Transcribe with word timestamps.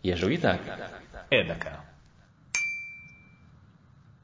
Jezsuiták? 0.00 0.60
Érdekel. 1.28 1.86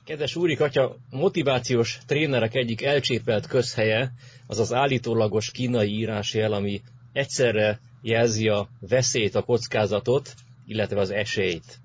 Kedves 0.05 0.37
úrik, 0.37 0.61
atya, 0.61 0.97
motivációs 1.11 1.99
trénerek 2.07 2.55
egyik 2.55 2.83
elcsépelt 2.83 3.47
közhelye 3.47 4.13
az 4.47 4.59
az 4.59 4.73
állítólagos 4.73 5.51
kínai 5.51 5.91
írásjel, 5.91 6.53
ami 6.53 6.83
egyszerre 7.13 7.81
jelzi 8.03 8.49
a 8.49 8.69
veszélyt, 8.81 9.35
a 9.35 9.43
kockázatot, 9.43 10.35
illetve 10.67 11.01
az 11.01 11.11
esélyt. 11.11 11.79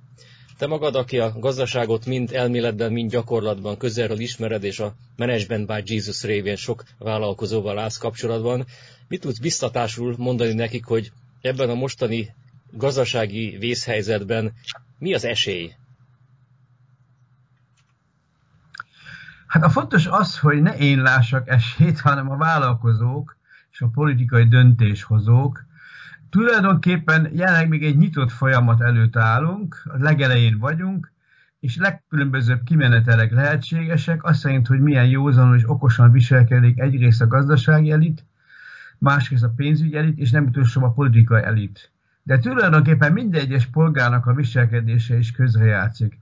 Te 0.57 0.67
magad, 0.67 0.95
aki 0.95 1.19
a 1.19 1.33
gazdaságot 1.39 2.05
mind 2.05 2.33
elméletben, 2.33 2.91
mind 2.91 3.11
gyakorlatban 3.11 3.77
közelről 3.77 4.19
ismered, 4.19 4.63
és 4.63 4.79
a 4.79 4.93
Management 5.15 5.67
by 5.67 5.93
Jesus 5.93 6.23
révén 6.23 6.55
sok 6.55 6.83
vállalkozóval 6.97 7.79
állsz 7.79 7.97
kapcsolatban, 7.97 8.65
mit 9.07 9.21
tudsz 9.21 9.39
biztatásul 9.39 10.15
mondani 10.17 10.53
nekik, 10.53 10.85
hogy 10.85 11.11
ebben 11.41 11.69
a 11.69 11.73
mostani 11.73 12.33
gazdasági 12.71 13.57
vészhelyzetben 13.59 14.53
mi 14.97 15.13
az 15.13 15.25
esély? 15.25 15.73
Hát 19.47 19.63
a 19.63 19.69
fontos 19.69 20.07
az, 20.07 20.39
hogy 20.39 20.61
ne 20.61 20.77
én 20.77 21.01
lássak 21.01 21.47
esélyt, 21.47 21.99
hanem 21.99 22.29
a 22.31 22.37
vállalkozók 22.37 23.37
és 23.71 23.81
a 23.81 23.87
politikai 23.87 24.47
döntéshozók. 24.47 25.65
Tulajdonképpen 26.29 27.29
jelenleg 27.33 27.67
még 27.67 27.83
egy 27.83 27.97
nyitott 27.97 28.31
folyamat 28.31 28.81
előtt 28.81 29.15
állunk, 29.15 29.81
a 29.85 29.97
legelején 29.97 30.57
vagyunk, 30.57 31.11
és 31.59 31.77
legkülönbözőbb 31.77 32.63
kimenetelek 32.63 33.31
lehetségesek, 33.31 34.23
azt 34.23 34.39
szerint, 34.39 34.67
hogy 34.67 34.79
milyen 34.79 35.07
józanul 35.07 35.55
és 35.55 35.69
okosan 35.69 36.11
viselkedik 36.11 36.79
egyrészt 36.79 37.21
a 37.21 37.27
gazdasági 37.27 37.91
elit, 37.91 38.25
másrészt 38.97 39.43
a 39.43 39.53
pénzügyi 39.55 39.95
elit, 39.97 40.17
és 40.17 40.31
nem 40.31 40.45
utolsó 40.45 40.83
a 40.83 40.91
politikai 40.91 41.43
elit. 41.43 41.91
De 42.29 42.39
tulajdonképpen 42.39 43.13
minden 43.13 43.41
egyes 43.41 43.65
polgárnak 43.65 44.25
a 44.25 44.33
viselkedése 44.33 45.17
is 45.17 45.31
közrejátszik 45.31 46.19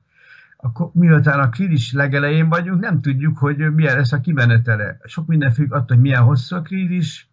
akkor 0.58 0.90
miután 0.94 1.40
a 1.40 1.50
krízis 1.50 1.94
legelején 1.94 2.50
vagyunk, 2.50 2.80
nem 2.80 3.02
tudjuk, 3.02 3.38
hogy 3.38 3.74
milyen 3.74 3.98
lesz 3.98 4.12
a 4.12 4.20
kimenetele. 4.20 4.98
Sok 5.04 5.28
minden 5.28 5.52
függ 5.52 5.74
attól, 5.74 5.96
hogy 5.96 6.00
milyen 6.00 6.24
hosszú 6.24 6.56
a 6.56 6.62
krízis, 6.62 7.30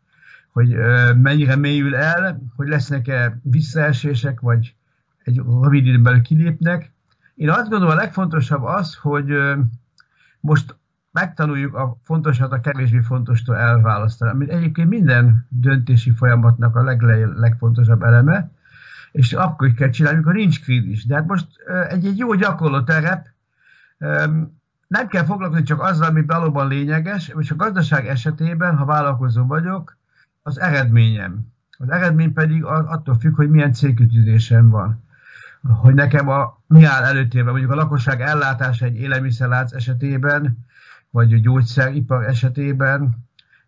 hogy 0.52 0.76
mennyire 1.16 1.56
mélyül 1.56 1.96
el, 1.96 2.40
hogy 2.56 2.68
lesznek-e 2.68 3.38
visszaesések, 3.42 4.40
vagy 4.40 4.74
egy 5.24 5.42
rövid 5.62 5.86
időn 5.86 6.22
kilépnek. 6.22 6.92
Én 7.34 7.50
azt 7.50 7.68
gondolom, 7.68 7.96
a 7.96 8.00
legfontosabb 8.00 8.62
az, 8.62 8.94
hogy 8.94 9.38
most 10.40 10.76
megtanuljuk 11.12 11.74
a 11.74 11.96
fontosat 12.02 12.52
a 12.52 12.60
kevésbé 12.60 13.00
fontostól 13.00 13.56
elválasztani, 13.56 14.30
amit 14.30 14.50
egyébként 14.50 14.88
minden 14.88 15.46
döntési 15.48 16.10
folyamatnak 16.10 16.76
a 16.76 16.82
leg- 16.82 17.36
legfontosabb 17.36 18.02
eleme, 18.02 18.50
és 19.14 19.32
akkor 19.32 19.72
kell 19.72 19.90
csinálni, 19.90 20.18
amikor 20.18 20.34
nincs 20.34 20.60
krízis. 20.60 21.04
De 21.06 21.14
hát 21.14 21.26
most 21.26 21.46
egy, 21.88 22.06
egy 22.06 22.18
jó 22.18 22.34
gyakorló 22.34 22.82
terep, 22.82 23.26
nem 24.86 25.06
kell 25.08 25.24
foglalkozni 25.24 25.64
csak 25.64 25.82
azzal, 25.82 26.08
ami 26.08 26.22
valóban 26.22 26.68
lényeges, 26.68 27.32
és 27.38 27.50
a 27.50 27.56
gazdaság 27.56 28.06
esetében, 28.06 28.76
ha 28.76 28.84
vállalkozó 28.84 29.46
vagyok, 29.46 29.96
az 30.42 30.60
eredményem. 30.60 31.52
Az 31.78 31.90
eredmény 31.90 32.32
pedig 32.32 32.64
attól 32.64 33.18
függ, 33.18 33.36
hogy 33.36 33.50
milyen 33.50 33.72
célkütőzésem 33.72 34.70
van. 34.70 35.04
Hogy 35.62 35.94
nekem 35.94 36.28
a, 36.28 36.62
mi 36.66 36.84
áll 36.84 37.02
előtérben, 37.02 37.52
mondjuk 37.52 37.72
a 37.72 37.76
lakosság 37.76 38.20
ellátása 38.20 38.84
egy 38.84 38.96
élelmiszerlánc 38.96 39.72
esetében, 39.72 40.66
vagy 41.10 41.32
a 41.32 41.38
gyógyszeripar 41.38 42.24
esetében, 42.24 43.23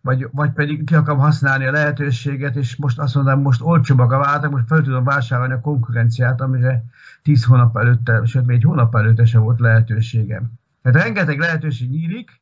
vagy, 0.06 0.26
vagy 0.32 0.52
pedig 0.52 0.84
ki 0.84 0.94
akarom 0.94 1.18
használni 1.18 1.66
a 1.66 1.70
lehetőséget, 1.70 2.56
és 2.56 2.76
most 2.76 2.98
azt 2.98 3.14
mondom, 3.14 3.40
most 3.40 3.60
olcsóbbak 3.60 4.12
a 4.12 4.18
váltak, 4.18 4.50
most 4.50 4.66
fel 4.66 4.82
tudom 4.82 5.04
vásárolni 5.04 5.52
a 5.52 5.60
konkurenciát, 5.60 6.40
amire 6.40 6.84
10 7.22 7.44
hónap 7.44 7.76
előtte, 7.76 8.24
sőt 8.24 8.46
még 8.46 8.56
egy 8.56 8.62
hónap 8.62 8.94
előtte 8.94 9.24
sem 9.24 9.42
volt 9.42 9.60
lehetőségem. 9.60 10.52
Tehát 10.82 11.02
rengeteg 11.02 11.38
lehetőség 11.38 11.90
nyílik, 11.90 12.40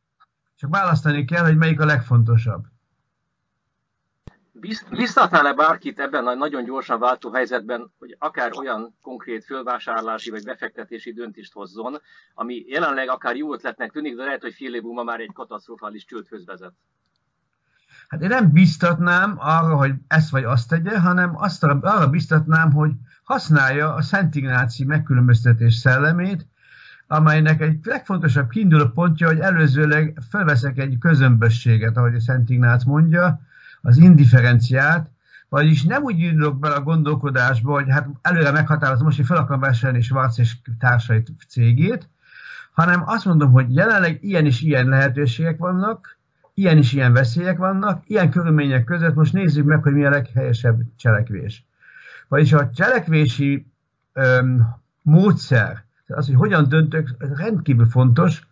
csak 0.57 0.71
választani 0.71 1.25
kell, 1.25 1.45
hogy 1.45 1.57
melyik 1.57 1.81
a 1.81 1.85
legfontosabb. 1.85 2.65
Biztatnál-e 4.91 5.53
bárkit 5.53 6.01
ebben 6.01 6.27
a 6.27 6.35
nagyon 6.35 6.65
gyorsan 6.65 6.99
váltó 6.99 7.31
helyzetben, 7.31 7.93
hogy 7.99 8.17
akár 8.19 8.51
olyan 8.59 8.97
konkrét 9.03 9.45
fölvásárlási 9.45 10.31
vagy 10.31 10.45
befektetési 10.45 11.13
döntést 11.13 11.53
hozzon, 11.53 12.01
ami 12.35 12.65
jelenleg 12.67 13.09
akár 13.09 13.37
jó 13.37 13.53
ötletnek 13.53 13.93
tűnik, 13.93 14.17
de 14.17 14.25
lehet, 14.25 14.43
hogy 14.43 14.55
fél 14.55 14.75
év 14.75 14.83
múlva 14.83 15.05
már 15.05 15.21
egy 15.21 15.33
katasztrofális 15.33 16.05
csődhöz 16.05 16.45
vezet? 16.47 16.73
Hát 18.15 18.23
én 18.23 18.29
nem 18.29 18.53
biztatnám 18.53 19.35
arra, 19.39 19.77
hogy 19.77 19.95
ezt 20.07 20.31
vagy 20.31 20.45
azt 20.45 20.69
tegye, 20.69 20.99
hanem 20.99 21.31
azt 21.37 21.65
arra 21.65 22.09
biztatnám, 22.09 22.73
hogy 22.73 22.91
használja 23.25 23.95
a 23.95 24.03
Szent 24.03 24.35
Ignáci 24.35 24.85
megkülönböztetés 24.85 25.75
szellemét, 25.75 26.47
amelynek 27.07 27.61
egy 27.61 27.79
legfontosabb 27.83 28.49
kiinduló 28.49 28.87
pontja, 28.87 29.27
hogy 29.27 29.39
előzőleg 29.39 30.19
felveszek 30.31 30.79
egy 30.79 30.99
közömbösséget, 30.99 31.97
ahogy 31.97 32.15
a 32.15 32.21
Szent 32.21 32.51
Ignác 32.51 32.85
mondja, 32.85 33.41
az 33.83 33.97
indiferenciát, 33.97 35.11
vagyis 35.49 35.83
nem 35.83 36.03
úgy 36.03 36.19
indulok 36.19 36.59
bele 36.59 36.75
a 36.75 36.83
gondolkodásba, 36.83 37.73
hogy 37.73 37.91
hát 37.91 38.09
előre 38.23 38.51
meghatározom, 38.51 39.05
most, 39.05 39.17
hogy 39.17 39.27
fel 39.27 39.37
akarom 39.37 39.61
vásárolni 39.61 40.03
Schwarz 40.03 40.39
és 40.39 40.57
társait 40.79 41.33
cégét, 41.49 42.09
hanem 42.73 43.03
azt 43.07 43.25
mondom, 43.25 43.51
hogy 43.53 43.75
jelenleg 43.75 44.19
ilyen 44.23 44.45
és 44.45 44.61
ilyen 44.61 44.89
lehetőségek 44.89 45.59
vannak, 45.59 46.19
ilyen 46.55 46.79
is 46.79 46.93
ilyen 46.93 47.13
veszélyek 47.13 47.59
vannak, 47.59 48.03
ilyen 48.07 48.31
körülmények 48.31 48.85
között 48.85 49.15
most 49.15 49.33
nézzük 49.33 49.65
meg, 49.65 49.83
hogy 49.83 49.93
mi 49.93 50.05
a 50.05 50.11
leghelyesebb 50.11 50.81
cselekvés. 50.97 51.65
Vagyis 52.29 52.53
a 52.53 52.71
cselekvési 52.71 53.67
öm, 54.13 54.67
módszer, 55.03 55.85
az, 56.07 56.27
hogy 56.27 56.37
hogyan 56.37 56.69
döntök, 56.69 57.11
ez 57.19 57.39
rendkívül 57.39 57.87
fontos, 57.87 58.47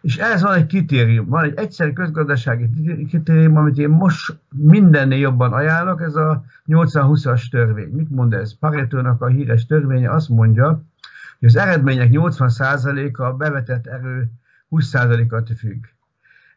és 0.00 0.16
ez 0.16 0.42
van 0.42 0.54
egy 0.54 0.66
kritérium, 0.66 1.28
van 1.28 1.44
egy 1.44 1.54
egyszerű 1.56 1.92
közgazdasági 1.92 2.68
kritérium, 3.08 3.56
amit 3.56 3.78
én 3.78 3.88
most 3.88 4.38
mindennél 4.50 5.18
jobban 5.18 5.52
ajánlok, 5.52 6.02
ez 6.02 6.14
a 6.14 6.44
80-20-as 6.66 7.50
törvény. 7.50 7.88
Mit 7.88 8.10
mond 8.10 8.32
ez? 8.32 8.58
Paretónak 8.58 9.22
a 9.22 9.26
híres 9.26 9.66
törvénye 9.66 10.10
azt 10.10 10.28
mondja, 10.28 10.82
hogy 11.38 11.48
az 11.48 11.56
eredmények 11.56 12.08
80%-a 12.12 13.22
a 13.22 13.32
bevetett 13.32 13.86
erő 13.86 14.30
20%-at 14.70 15.50
függ. 15.58 15.84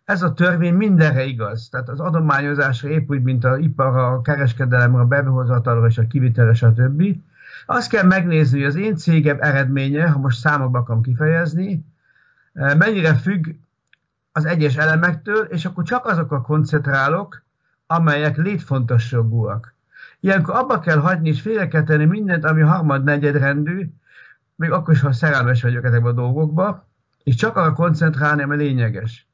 Ez 0.10 0.22
a 0.22 0.34
törvény 0.34 0.74
mindenre 0.74 1.24
igaz. 1.24 1.70
Tehát 1.70 1.90
az 1.90 2.00
adományozásra 2.00 2.90
épp 2.90 3.10
úgy, 3.10 3.22
mint 3.22 3.44
a 3.44 3.58
iparra, 3.58 4.08
a 4.08 4.22
kereskedelemre, 4.22 5.02
a 5.02 5.06
behozatalra 5.06 5.88
és 5.88 5.98
a 5.98 6.08
kivitelre, 6.08 6.54
stb. 6.54 7.04
Azt 7.66 7.90
kell 7.90 8.04
megnézni, 8.04 8.58
hogy 8.58 8.68
az 8.68 8.76
én 8.76 8.96
cégem 8.96 9.38
eredménye, 9.40 10.10
ha 10.10 10.20
most 10.20 10.40
számokba 10.40 10.80
akarom 10.80 11.02
kifejezni, 11.02 11.86
eh, 12.54 12.76
mennyire 12.76 13.14
függ 13.14 13.48
az 14.32 14.46
egyes 14.46 14.78
elemektől, 14.78 15.46
és 15.46 15.66
akkor 15.66 15.84
csak 15.84 16.06
azokra 16.06 16.42
koncentrálok, 16.42 17.44
amelyek 17.88 18.38
létfontosságúak. 18.38 19.76
Ilyenkor 20.20 20.56
abba 20.56 20.80
kell 20.80 20.98
hagyni, 20.98 21.30
és 21.30 21.42
félre 21.42 21.68
kell 21.68 21.84
tenni 21.84 22.06
mindent, 22.06 22.46
ami 22.46 22.62
harmad-negyed 22.62 23.36
rendű, 23.36 23.90
még 24.56 24.72
akkor 24.72 24.94
is, 24.94 25.02
ha 25.02 25.12
szerelmes 25.12 25.62
vagyok 25.62 25.84
ezekben 25.84 26.12
a 26.12 26.16
dolgokba, 26.16 26.88
és 27.24 27.36
csak 27.36 27.56
arra 27.56 27.74
koncentrálni, 27.74 28.44
ami 28.44 28.56
lényeges. 28.56 29.29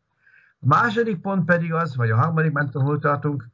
A 0.60 0.68
második 0.68 1.22
pont 1.22 1.46
pedig 1.46 1.74
az, 1.74 1.96
vagy 1.96 2.10
a 2.10 2.16
harmadik, 2.16 2.52
nem 2.52 2.66
tudom, 2.66 2.88
hol 2.88 3.00
tartunk, 3.00 3.48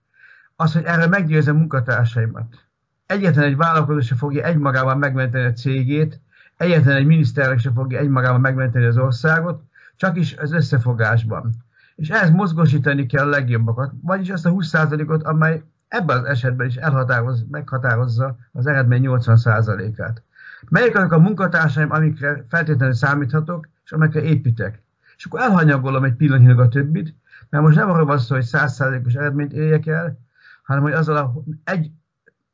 az, 0.56 0.73
hogy 0.73 0.84
erre 0.84 1.07
meggyőzem 1.07 1.56
munkatársaimat. 1.56 2.67
Egyetlen 3.06 3.45
egy 3.45 3.57
vállalkozó 3.57 4.00
se 4.00 4.16
fogja 4.16 4.44
egymagában 4.44 4.97
megmenteni 4.97 5.45
a 5.45 5.53
cégét, 5.53 6.22
egyetlen 6.57 6.95
egy 6.95 7.06
miniszterek 7.06 7.59
se 7.59 7.72
fogja 7.72 8.00
egymagában 8.00 8.41
megmenteni 8.41 8.85
az 8.85 8.97
országot, 8.97 9.63
csak 9.95 10.17
is 10.17 10.38
az 10.38 10.51
összefogásban. 10.51 11.51
És 11.95 12.09
ehhez 12.09 12.29
mozgósítani 12.29 13.06
kell 13.06 13.25
a 13.25 13.29
legjobbakat, 13.29 13.91
vagyis 14.01 14.29
azt 14.29 14.45
a 14.45 14.51
20%-ot, 14.51 15.23
amely 15.23 15.63
ebben 15.88 16.17
az 16.17 16.25
esetben 16.25 16.67
is 16.67 16.75
elhatároz, 16.75 17.45
meghatározza 17.51 18.38
az 18.51 18.67
eredmény 18.67 19.03
80%-át. 19.06 20.23
Melyek 20.70 20.96
azok 20.96 21.11
a 21.11 21.20
munkatársaim, 21.20 21.91
amikre 21.91 22.46
feltétlenül 22.49 22.93
számíthatok, 22.93 23.67
és 23.84 23.91
amikre 23.91 24.22
építek? 24.22 24.81
És 25.22 25.28
akkor 25.28 25.40
elhanyagolom 25.40 26.03
egy 26.03 26.16
pillanatnyilag 26.16 26.59
a 26.59 26.68
többit, 26.68 27.16
mert 27.50 27.64
most 27.64 27.76
nem 27.76 27.90
arról 27.90 28.06
van 28.06 28.20
szó, 28.20 28.35
hogy 28.35 28.44
százszázalékos 28.44 29.14
eredményt 29.14 29.53
érjek 29.53 29.85
el, 29.85 30.20
hanem 30.64 30.84
hogy 30.84 30.91
azzal 30.91 31.18
a 31.18 31.34
egy 31.64 31.91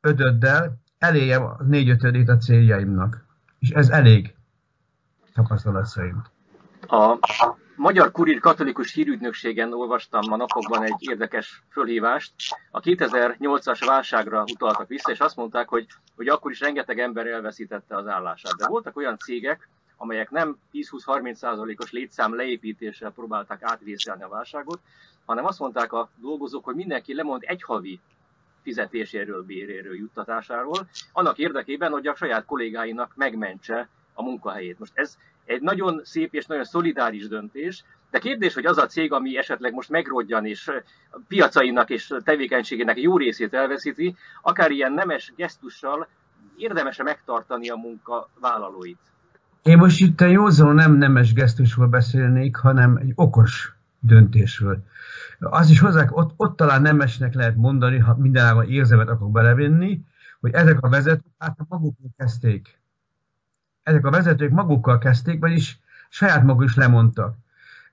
ötöddel 0.00 0.80
elérjem 0.98 1.42
a 1.42 1.56
négy 1.62 1.88
ötödét 1.88 2.28
a 2.28 2.36
céljaimnak. 2.36 3.24
És 3.58 3.70
ez 3.70 3.88
elég, 3.88 4.34
tapasztalat 5.34 5.86
szerint. 5.86 6.30
A 6.80 7.18
Magyar 7.76 8.10
Kurír 8.10 8.38
Katolikus 8.38 8.92
Hírügynökségen 8.92 9.72
olvastam 9.72 10.32
a 10.32 10.36
napokban 10.36 10.82
egy 10.82 10.96
érdekes 10.98 11.62
fölhívást. 11.70 12.32
A 12.70 12.80
2008-as 12.80 13.82
válságra 13.86 14.44
utaltak 14.52 14.88
vissza, 14.88 15.10
és 15.10 15.18
azt 15.18 15.36
mondták, 15.36 15.68
hogy, 15.68 15.86
hogy 16.16 16.28
akkor 16.28 16.50
is 16.50 16.60
rengeteg 16.60 16.98
ember 16.98 17.26
elveszítette 17.26 17.96
az 17.96 18.06
állását. 18.06 18.52
De 18.56 18.68
voltak 18.68 18.96
olyan 18.96 19.18
cégek, 19.18 19.68
amelyek 19.98 20.30
nem 20.30 20.56
10-20-30%-os 20.72 21.92
létszám 21.92 22.34
leépítéssel 22.34 23.10
próbálták 23.10 23.62
átvészelni 23.62 24.22
a 24.22 24.28
válságot, 24.28 24.80
hanem 25.24 25.44
azt 25.44 25.58
mondták 25.58 25.92
a 25.92 26.10
dolgozók, 26.16 26.64
hogy 26.64 26.74
mindenki 26.74 27.14
lemond 27.14 27.42
egy 27.46 27.62
havi 27.62 28.00
fizetéséről, 28.62 29.42
béréről, 29.42 29.96
juttatásáról, 29.96 30.88
annak 31.12 31.38
érdekében, 31.38 31.92
hogy 31.92 32.06
a 32.06 32.14
saját 32.14 32.44
kollégáinak 32.44 33.12
megmentse 33.16 33.88
a 34.14 34.22
munkahelyét. 34.22 34.78
Most 34.78 34.92
ez 34.94 35.16
egy 35.44 35.60
nagyon 35.60 36.00
szép 36.04 36.34
és 36.34 36.46
nagyon 36.46 36.64
szolidáris 36.64 37.28
döntés, 37.28 37.84
de 38.10 38.18
kérdés, 38.18 38.54
hogy 38.54 38.66
az 38.66 38.78
a 38.78 38.86
cég, 38.86 39.12
ami 39.12 39.36
esetleg 39.36 39.72
most 39.72 39.88
megrodjan, 39.88 40.46
és 40.46 40.70
piacainak 41.28 41.90
és 41.90 42.14
tevékenységének 42.24 43.00
jó 43.00 43.16
részét 43.16 43.54
elveszíti, 43.54 44.16
akár 44.42 44.70
ilyen 44.70 44.92
nemes 44.92 45.32
gesztussal 45.36 46.08
érdemes-e 46.56 47.02
megtartani 47.02 47.68
a 47.68 47.76
munkavállalóit? 47.76 48.98
Én 49.62 49.78
most 49.78 50.00
itt 50.00 50.20
a 50.20 50.26
józan 50.26 50.74
nem 50.74 50.92
nemes 50.92 51.32
gesztusról 51.32 51.86
beszélnék, 51.86 52.56
hanem 52.56 52.96
egy 52.96 53.12
okos 53.14 53.76
döntésről. 54.00 54.84
Az 55.38 55.70
is 55.70 55.80
hozzá, 55.80 56.08
ott, 56.10 56.32
ott 56.36 56.56
talán 56.56 56.82
nemesnek 56.82 57.34
lehet 57.34 57.56
mondani, 57.56 57.98
ha 57.98 58.16
mindenállal 58.16 58.64
érzelmet 58.64 59.08
akarok 59.08 59.32
belevinni, 59.32 60.04
hogy 60.40 60.52
ezek 60.52 60.80
a 60.80 60.88
vezetők 60.88 61.32
hát 61.38 61.58
magukkal 61.68 62.10
kezdték. 62.16 62.80
Ezek 63.82 64.06
a 64.06 64.10
vezetők 64.10 64.50
magukkal 64.50 64.98
kezdték, 64.98 65.40
vagyis 65.40 65.78
saját 66.08 66.44
maguk 66.44 66.64
is 66.64 66.76
lemondtak. 66.76 67.36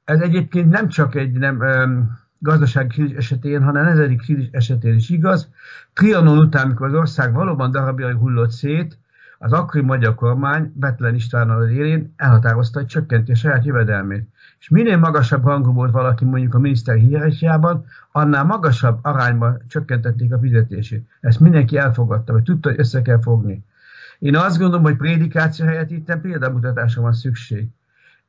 Ez 0.03 0.21
egyébként 0.21 0.69
nem 0.69 0.87
csak 0.87 1.15
egy 1.15 1.31
nem, 1.31 1.59
um, 1.59 2.19
gazdasági 2.39 2.87
krízis 2.87 3.17
esetén, 3.17 3.63
hanem 3.63 3.85
nezedik 3.85 4.21
krízis 4.21 4.47
esetén 4.51 4.95
is 4.95 5.09
igaz. 5.09 5.49
Trianon 5.93 6.37
után, 6.37 6.65
amikor 6.65 6.87
az 6.87 6.93
ország 6.93 7.33
valóban 7.33 7.71
darabjai 7.71 8.13
hullott 8.13 8.51
szét, 8.51 8.97
az 9.37 9.51
akkori 9.51 9.83
magyar 9.83 10.15
kormány 10.15 10.71
Betlen 10.75 11.15
Istvánnal 11.15 11.69
élén 11.69 12.13
elhatározta, 12.15 12.79
hogy 12.79 12.87
csökkenti 12.87 13.31
a 13.31 13.35
saját 13.35 13.65
jövedelmét. 13.65 14.27
És 14.59 14.69
minél 14.69 14.97
magasabb 14.97 15.45
rangú 15.45 15.73
volt 15.73 15.91
valaki 15.91 16.25
mondjuk 16.25 16.53
a 16.53 16.59
miniszter 16.59 16.95
hierarchiában, 16.95 17.85
annál 18.11 18.43
magasabb 18.43 18.99
arányban 19.01 19.61
csökkentették 19.67 20.33
a 20.33 20.39
fizetését. 20.39 21.07
Ezt 21.21 21.39
mindenki 21.39 21.77
elfogadta, 21.77 22.33
vagy 22.33 22.43
tudta, 22.43 22.69
hogy 22.69 22.79
össze 22.79 23.01
kell 23.01 23.21
fogni. 23.21 23.63
Én 24.19 24.35
azt 24.35 24.57
gondolom, 24.57 24.83
hogy 24.83 24.95
prédikáció 24.95 25.65
helyett 25.65 25.91
itt 25.91 26.15
példamutatásra 26.21 27.01
van 27.01 27.13
szükség. 27.13 27.67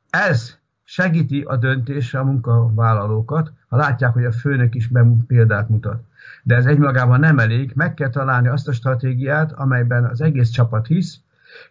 Ez 0.09 0.57
segíti 0.83 1.41
a 1.41 1.55
döntésre 1.55 2.19
a 2.19 2.23
munkavállalókat, 2.23 3.51
ha 3.67 3.77
látják, 3.77 4.13
hogy 4.13 4.25
a 4.25 4.31
főnök 4.31 4.75
is 4.75 4.89
példát 5.27 5.69
mutat. 5.69 6.03
De 6.43 6.55
ez 6.55 6.65
egymagában 6.65 7.19
nem 7.19 7.39
elég, 7.39 7.71
meg 7.75 7.93
kell 7.93 8.09
találni 8.09 8.47
azt 8.47 8.67
a 8.67 8.71
stratégiát, 8.71 9.51
amelyben 9.51 10.05
az 10.05 10.21
egész 10.21 10.49
csapat 10.49 10.87
hisz, 10.87 11.19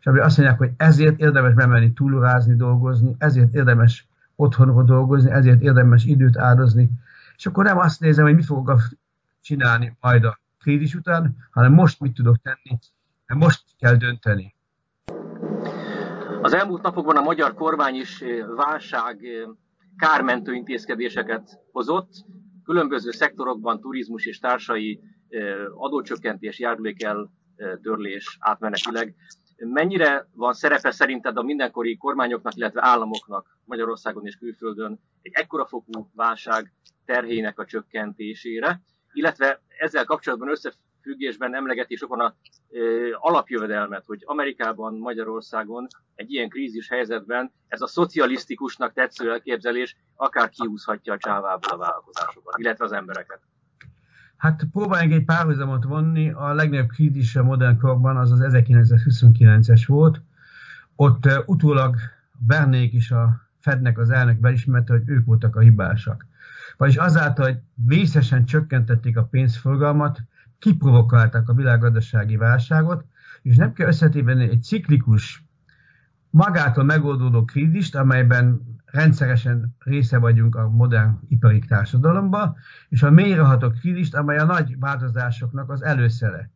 és 0.01 0.07
ami 0.07 0.19
azt 0.19 0.37
mondják, 0.37 0.59
hogy 0.59 0.71
ezért 0.77 1.21
érdemes 1.21 1.55
bemenni 1.55 1.93
túlurázni, 1.93 2.57
dolgozni, 2.57 3.15
ezért 3.19 3.55
érdemes 3.55 4.09
otthonról 4.37 4.85
dolgozni, 4.85 5.31
ezért 5.31 5.63
érdemes 5.63 6.05
időt 6.05 6.37
áldozni, 6.37 6.91
és 7.37 7.47
akkor 7.47 7.65
nem 7.65 7.79
azt 7.79 8.01
nézem, 8.01 8.25
hogy 8.25 8.35
mit 8.35 8.45
fogok 8.45 8.81
csinálni 9.41 9.97
majd 10.01 10.25
a 10.25 10.39
krízis 10.61 10.95
után, 10.95 11.37
hanem 11.51 11.73
most 11.73 12.01
mit 12.01 12.15
tudok 12.15 12.37
tenni, 12.43 12.79
mert 13.27 13.41
most 13.41 13.65
kell 13.79 13.95
dönteni. 13.95 14.55
Az 16.43 16.55
elmúlt 16.55 16.83
napokban 16.83 17.17
a 17.17 17.21
magyar 17.23 17.55
kormány 17.55 17.95
is 17.95 18.21
eh, 18.21 18.47
válság 18.57 19.25
eh, 19.25 19.49
kármentő 19.97 20.53
intézkedéseket 20.53 21.61
hozott, 21.73 22.11
különböző 22.67 23.11
szektorokban 23.11 23.81
turizmus 23.81 24.27
és 24.27 24.39
társai 24.39 25.01
adócsökkentés, 25.75 26.59
járulékel 26.59 27.31
törlés 27.83 28.37
átmenetileg. 28.41 29.15
Mennyire 29.57 30.29
van 30.35 30.53
szerepe 30.53 30.91
szerinted 30.91 31.37
a 31.37 31.43
mindenkori 31.43 31.97
kormányoknak, 31.97 32.57
illetve 32.57 32.85
államoknak 32.85 33.59
Magyarországon 33.65 34.27
és 34.27 34.37
külföldön 34.37 35.01
egy 35.23 35.33
ekkora 35.35 35.67
fokú 35.67 36.11
válság 36.15 36.73
terhének 37.05 37.59
a 37.59 37.65
csökkentésére, 37.65 38.83
illetve 39.13 39.63
ezzel 39.79 40.05
kapcsolatban 40.05 40.49
összefüggésben 41.07 41.55
emlegeti 41.55 41.97
sokan 41.97 42.21
a 42.21 42.35
alapjövedelmet, 43.21 44.05
hogy 44.07 44.23
Amerikában, 44.25 44.95
Magyarországon 44.99 45.87
egy 46.15 46.33
ilyen 46.33 46.49
krízis 46.49 46.89
helyzetben 46.89 47.53
ez 47.69 47.81
a 47.81 47.87
szocialisztikusnak 47.87 48.93
tetsző 48.93 49.31
elképzelés 49.31 49.97
akár 50.15 50.49
kiúzhatja 50.49 51.13
a 51.13 51.19
csávából 51.19 51.73
a 51.73 51.77
vállalkozásokat, 51.77 52.59
illetve 52.59 52.85
az 52.85 52.93
embereket. 52.93 53.41
Hát 54.37 54.63
próbáljunk 54.73 55.15
egy 55.15 55.25
párhuzamot 55.25 55.85
vonni. 55.85 56.31
A 56.31 56.53
legnagyobb 56.53 56.89
krízis 56.89 57.37
a 57.37 57.43
modern 57.43 57.79
korban 57.79 58.17
az 58.17 58.31
az 58.31 58.41
1929-es 58.43 59.83
volt. 59.87 60.21
Ott 60.97 61.27
uh, 61.27 61.33
utólag 61.47 61.97
Bernék 62.47 62.93
is 62.93 63.11
a 63.11 63.49
Fednek 63.61 63.99
az 63.99 64.11
elnök 64.11 64.39
belismerte, 64.39 64.93
hogy 64.93 65.09
ők 65.09 65.27
voltak 65.27 65.57
a 65.57 65.61
hibásak. 65.61 66.27
Vagyis 66.77 66.97
azáltal, 66.97 67.45
hogy 67.45 67.59
vészesen 67.75 68.45
csökkentették 68.45 69.17
a 69.17 69.25
pénzforgalmat, 69.25 70.21
kiprovokálták 70.59 71.49
a 71.49 71.55
világgazdasági 71.55 72.37
válságot, 72.37 73.05
és 73.43 73.57
nem 73.57 73.73
kell 73.73 73.89
összetévenni 73.89 74.49
egy 74.49 74.63
ciklikus, 74.63 75.45
magától 76.31 76.85
megoldódó 76.85 77.45
krízist, 77.45 77.95
amelyben 77.95 78.61
rendszeresen 78.85 79.77
része 79.79 80.19
vagyunk 80.19 80.57
a 80.57 80.69
modern 80.69 81.19
ipari 81.29 81.59
társadalomba, 81.59 82.57
és 82.89 83.03
a 83.03 83.11
mélyreható 83.11 83.71
krízist, 83.71 84.15
amely 84.15 84.39
a 84.39 84.45
nagy 84.45 84.79
változásoknak 84.79 85.71
az 85.71 85.85
előszere. 85.85 86.51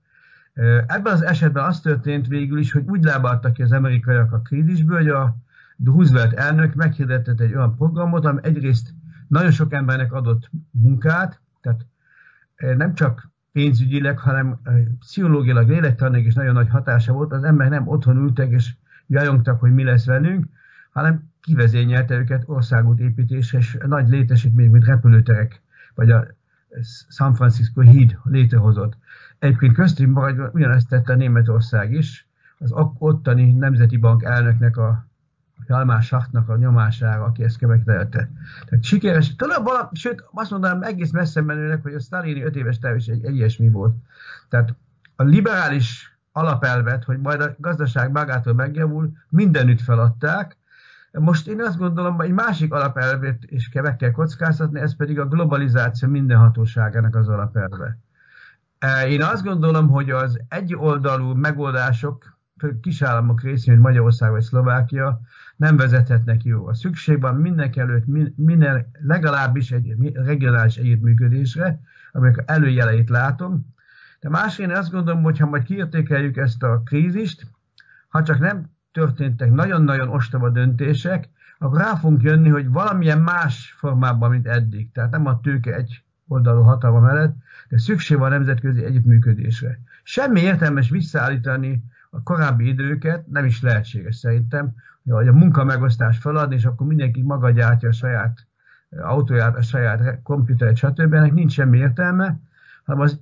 Ebben 0.86 1.12
az 1.12 1.22
esetben 1.22 1.64
az 1.64 1.80
történt 1.80 2.26
végül 2.26 2.58
is, 2.58 2.72
hogy 2.72 2.84
úgy 2.86 3.04
lábaltak 3.04 3.52
ki 3.52 3.62
az 3.62 3.72
amerikaiak 3.72 4.32
a 4.32 4.40
krízisből, 4.40 4.96
hogy 4.96 5.08
a 5.08 5.36
Roosevelt 5.84 6.32
elnök 6.32 6.74
meghirdetett 6.74 7.40
egy 7.40 7.54
olyan 7.54 7.76
programot, 7.76 8.24
ami 8.24 8.40
egyrészt 8.42 8.94
nagyon 9.28 9.50
sok 9.50 9.72
embernek 9.72 10.12
adott 10.12 10.50
munkát, 10.70 11.40
tehát 11.60 11.86
nem 12.76 12.94
csak 12.94 13.29
pénzügyileg, 13.52 14.18
hanem 14.18 14.60
pszichológilag, 14.98 15.68
lélektanilag 15.68 16.26
is 16.26 16.34
nagyon 16.34 16.54
nagy 16.54 16.68
hatása 16.68 17.12
volt. 17.12 17.32
Az 17.32 17.44
emberek 17.44 17.72
nem 17.72 17.88
otthon 17.88 18.16
ültek 18.16 18.50
és 18.50 18.74
jajongtak, 19.06 19.60
hogy 19.60 19.74
mi 19.74 19.84
lesz 19.84 20.06
velünk, 20.06 20.46
hanem 20.90 21.30
kivezényelte 21.40 22.14
őket 22.14 22.42
országút 22.46 22.98
építésre, 22.98 23.58
és 23.58 23.78
nagy 23.86 24.08
létesítmény, 24.08 24.70
mint 24.70 24.84
repülőterek, 24.84 25.60
vagy 25.94 26.10
a 26.10 26.26
San 27.08 27.34
Francisco 27.34 27.80
híd 27.80 28.18
létrehozott. 28.24 28.96
Egyébként 29.38 29.74
köztünk 29.74 30.18
ugyanezt 30.52 30.88
tette 30.88 31.14
Németország 31.14 31.92
is, 31.92 32.26
az 32.58 32.72
ottani 32.98 33.52
Nemzeti 33.52 33.96
Bank 33.96 34.22
elnöknek 34.22 34.76
a 34.76 35.06
Jalmás 35.70 36.06
Sachtnak 36.06 36.48
a 36.48 36.56
nyomására, 36.56 37.24
aki 37.24 37.42
ezt 37.42 37.58
követelte. 37.58 38.30
Tehát 38.64 38.84
sikeres, 38.84 39.36
talán 39.36 39.62
valami, 39.62 39.88
sőt, 39.92 40.24
azt 40.32 40.50
mondanám 40.50 40.82
egész 40.82 41.10
messze 41.10 41.42
menőnek, 41.42 41.82
hogy 41.82 41.94
a 41.94 42.00
Stalini 42.00 42.42
öt 42.42 42.56
éves 42.56 42.78
terv 42.78 42.96
is 42.96 43.06
egy, 43.06 43.24
egy 43.24 43.34
ilyesmi 43.34 43.68
volt. 43.68 43.96
Tehát 44.48 44.74
a 45.16 45.22
liberális 45.22 46.18
alapelvet, 46.32 47.04
hogy 47.04 47.20
majd 47.20 47.40
a 47.40 47.54
gazdaság 47.58 48.10
magától 48.10 48.54
megjavul, 48.54 49.12
mindenütt 49.28 49.80
feladták. 49.80 50.56
Most 51.12 51.48
én 51.48 51.60
azt 51.62 51.78
gondolom, 51.78 52.14
hogy 52.16 52.26
egy 52.26 52.32
másik 52.32 52.72
alapelvet 52.72 53.38
is 53.46 53.70
meg 53.72 53.96
kell 53.96 54.10
kockáztatni, 54.10 54.80
ez 54.80 54.96
pedig 54.96 55.18
a 55.18 55.26
globalizáció 55.26 56.08
mindenhatóságának 56.08 57.16
az 57.16 57.28
alapelve. 57.28 57.98
E, 58.78 59.08
én 59.08 59.22
azt 59.22 59.44
gondolom, 59.44 59.88
hogy 59.88 60.10
az 60.10 60.40
egyoldalú 60.48 61.34
megoldások 61.34 62.38
kisállamok 62.80 63.42
részén, 63.42 63.72
mint 63.72 63.84
Magyarország 63.84 64.30
vagy 64.30 64.42
Szlovákia, 64.42 65.20
nem 65.60 65.76
vezethetnek 65.76 66.44
jó. 66.44 66.66
A 66.66 66.74
szükség 66.74 67.20
van 67.20 67.34
mindenek 67.34 67.76
előtt 67.76 68.04
minden, 68.36 68.86
legalábbis 69.00 69.70
egy 69.70 69.94
regionális 70.14 70.76
együttműködésre, 70.76 71.80
aminek 72.12 72.42
előjeleit 72.46 73.08
látom. 73.08 73.74
De 74.20 74.28
másrészt 74.28 74.70
azt 74.70 74.90
gondolom, 74.90 75.22
hogy 75.22 75.38
ha 75.38 75.46
majd 75.46 75.62
kiértékeljük 75.62 76.36
ezt 76.36 76.62
a 76.62 76.82
krízist, 76.84 77.46
ha 78.08 78.22
csak 78.22 78.38
nem 78.38 78.70
történtek 78.92 79.50
nagyon-nagyon 79.50 80.08
ostoba 80.08 80.50
döntések, 80.50 81.28
akkor 81.58 81.80
rá 81.80 81.94
fogunk 81.94 82.22
jönni, 82.22 82.48
hogy 82.48 82.68
valamilyen 82.68 83.20
más 83.20 83.74
formában, 83.78 84.30
mint 84.30 84.46
eddig. 84.46 84.92
Tehát 84.92 85.10
nem 85.10 85.26
a 85.26 85.40
tőke 85.40 85.74
egy 85.74 86.02
oldalú 86.26 86.62
hatalma 86.62 87.00
mellett, 87.00 87.36
de 87.68 87.78
szükség 87.78 88.18
van 88.18 88.26
a 88.26 88.34
nemzetközi 88.34 88.84
együttműködésre. 88.84 89.78
Semmi 90.02 90.40
értelmes 90.40 90.90
visszaállítani 90.90 91.84
a 92.10 92.22
korábbi 92.22 92.68
időket, 92.68 93.26
nem 93.26 93.44
is 93.44 93.62
lehetséges 93.62 94.16
szerintem, 94.16 94.74
hogy 95.04 95.28
a 95.28 95.32
munkamegosztás 95.32 96.18
feladni, 96.18 96.54
és 96.54 96.64
akkor 96.64 96.86
mindenki 96.86 97.22
maga 97.22 97.50
gyártja 97.50 97.88
a 97.88 97.92
saját 97.92 98.46
autóját, 98.90 99.56
a 99.56 99.62
saját 99.62 100.22
komputert, 100.22 100.76
stb. 100.76 101.14
Ennek 101.14 101.32
nincs 101.32 101.52
semmi 101.52 101.78
értelme, 101.78 102.40
hanem 102.84 103.02
az 103.02 103.20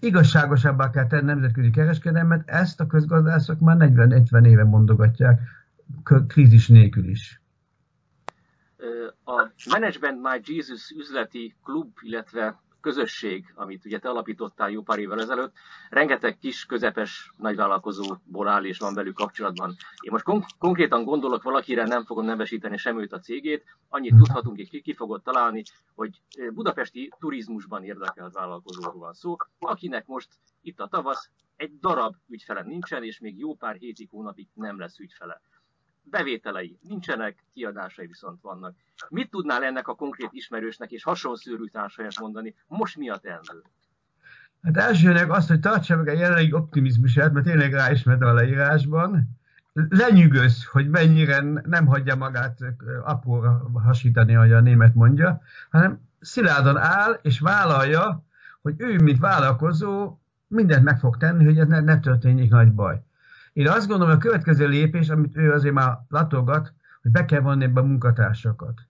igazságosabbá 0.00 0.90
kell 0.90 1.06
tenni 1.06 1.24
nemzetközi 1.24 1.70
kereskedelmet, 1.70 2.48
ezt 2.48 2.80
a 2.80 2.86
közgazdászok 2.86 3.60
már 3.60 3.76
40-50 3.80 4.46
éve 4.46 4.64
mondogatják, 4.64 5.40
krízis 6.26 6.68
nélkül 6.68 7.08
is. 7.08 7.40
A 9.24 9.50
Management 9.70 10.22
My 10.22 10.54
Jesus 10.54 10.90
üzleti 10.90 11.54
klub, 11.64 11.88
illetve 12.00 12.60
közösség, 12.82 13.52
amit 13.54 13.84
ugye 13.84 13.98
te 13.98 14.08
alapítottál 14.08 14.70
jó 14.70 14.82
pár 14.82 14.98
évvel 14.98 15.20
ezelőtt, 15.20 15.52
rengeteg 15.90 16.38
kis, 16.38 16.66
közepes 16.66 17.32
nagyvállalkozóból 17.36 18.48
áll 18.48 18.64
és 18.64 18.78
van 18.78 18.94
velük 18.94 19.14
kapcsolatban. 19.14 19.74
Én 20.00 20.12
most 20.12 20.24
kon- 20.24 20.46
konkrétan 20.58 21.04
gondolok 21.04 21.42
valakire, 21.42 21.86
nem 21.86 22.04
fogom 22.04 22.24
nevesíteni 22.24 22.76
semmit 22.76 23.12
a 23.12 23.18
cégét, 23.18 23.64
annyit 23.88 24.16
tudhatunk, 24.16 24.56
hogy 24.56 24.68
ki, 24.68 24.80
ki 24.80 24.94
fogod 24.94 25.22
találni, 25.22 25.62
hogy 25.94 26.20
budapesti 26.54 27.12
turizmusban 27.18 27.84
érdekelt 27.84 28.34
vállalkozóról 28.34 28.98
van 28.98 29.12
szó, 29.12 29.36
akinek 29.58 30.06
most 30.06 30.28
itt 30.62 30.80
a 30.80 30.86
tavasz 30.86 31.30
egy 31.56 31.78
darab 31.78 32.14
ügyfele 32.28 32.62
nincsen, 32.62 33.04
és 33.04 33.18
még 33.18 33.38
jó 33.38 33.54
pár 33.54 33.74
hétig, 33.74 34.08
hónapig 34.10 34.48
nem 34.54 34.78
lesz 34.78 34.98
ügyfele 34.98 35.40
bevételei 36.02 36.78
nincsenek, 36.82 37.44
kiadásai 37.52 38.06
viszont 38.06 38.40
vannak. 38.40 38.74
Mit 39.08 39.30
tudnál 39.30 39.64
ennek 39.64 39.88
a 39.88 39.94
konkrét 39.94 40.28
ismerősnek 40.32 40.90
és 40.90 41.02
hasonszőrű 41.02 41.64
társainak 41.64 42.18
mondani? 42.20 42.54
Most 42.66 42.96
mi 42.96 43.08
a 43.08 43.16
teendő? 43.16 43.62
Hát 44.62 44.76
elsőnek 44.76 45.30
azt, 45.30 45.48
hogy 45.48 45.60
tartsa 45.60 45.96
meg 45.96 46.08
a 46.08 46.12
jelenlegi 46.12 46.52
optimizmusát, 46.52 47.32
mert 47.32 47.46
tényleg 47.46 47.72
ráismert 47.72 48.22
a 48.22 48.32
leírásban, 48.32 49.40
lenyűgöz, 49.72 50.64
hogy 50.64 50.88
mennyire 50.88 51.40
nem 51.64 51.86
hagyja 51.86 52.14
magát 52.14 52.58
apróra 53.04 53.70
hasítani, 53.74 54.36
ahogy 54.36 54.52
a 54.52 54.60
német 54.60 54.94
mondja, 54.94 55.40
hanem 55.70 56.00
szilárdan 56.20 56.76
áll 56.76 57.18
és 57.22 57.40
vállalja, 57.40 58.24
hogy 58.62 58.74
ő, 58.78 58.98
mint 59.02 59.18
vállalkozó, 59.18 60.18
mindent 60.46 60.84
meg 60.84 60.98
fog 60.98 61.16
tenni, 61.16 61.44
hogy 61.44 61.58
ez 61.58 61.68
ne, 61.68 61.80
ne 61.80 62.00
történjék 62.00 62.50
nagy 62.50 62.72
baj. 62.72 63.02
Én 63.52 63.68
azt 63.68 63.88
gondolom, 63.88 64.08
hogy 64.08 64.24
a 64.24 64.28
következő 64.28 64.68
lépés, 64.68 65.08
amit 65.08 65.36
ő 65.36 65.52
azért 65.52 65.74
már 65.74 65.98
latolgat, 66.08 66.72
hogy 67.02 67.10
be 67.10 67.24
kell 67.24 67.40
vonni 67.40 67.64
ebbe 67.64 67.80
a 67.80 67.84
munkatársakat. 67.84 68.80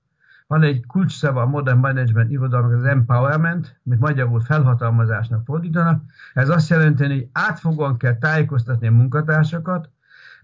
Van 0.46 0.62
egy 0.62 0.86
kulcsszava 0.86 1.42
a 1.42 1.46
modern 1.46 1.78
management 1.78 2.30
irodalmak, 2.30 2.72
az 2.72 2.84
empowerment, 2.84 3.80
amit 3.86 4.00
magyarul 4.00 4.40
felhatalmazásnak 4.40 5.44
fordítanak. 5.44 6.02
Ez 6.34 6.48
azt 6.48 6.68
jelenti, 6.68 7.06
hogy 7.06 7.28
átfogóan 7.32 7.96
kell 7.96 8.18
tájékoztatni 8.18 8.86
a 8.86 8.92
munkatársakat, 8.92 9.90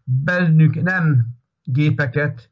bennük 0.04 0.82
nem 0.82 1.26
gépeket, 1.62 2.50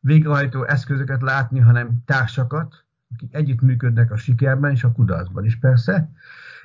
végrehajtó 0.00 0.64
eszközöket 0.64 1.22
látni, 1.22 1.58
hanem 1.58 2.02
társakat, 2.04 2.84
akik 3.14 3.34
együttműködnek 3.34 4.10
a 4.10 4.16
sikerben 4.16 4.70
és 4.70 4.84
a 4.84 4.92
kudarcban 4.92 5.44
is 5.44 5.58
persze. 5.58 6.10